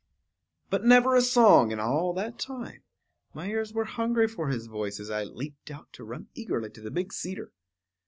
But 0.71 0.83
never 0.83 1.15
a 1.15 1.21
song 1.21 1.69
in 1.71 1.79
all 1.79 2.11
that 2.13 2.39
time; 2.39 2.81
my 3.35 3.49
ears 3.49 3.71
were 3.71 3.85
hungry 3.85 4.27
for 4.27 4.47
his 4.49 4.65
voice 4.65 4.99
as 4.99 5.11
I 5.11 5.23
leaped 5.23 5.69
out 5.69 5.93
to 5.93 6.03
run 6.03 6.27
eagerly 6.33 6.71
to 6.71 6.81
the 6.81 6.89
big 6.89 7.13
cedar. 7.13 7.51